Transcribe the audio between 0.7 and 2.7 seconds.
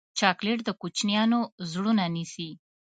کوچنیانو زړونه نیسي.